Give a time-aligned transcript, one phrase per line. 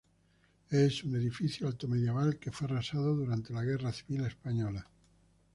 [0.71, 4.83] Es un edificio altomedieval, que fue arrasado durante la Guerra Civil Española.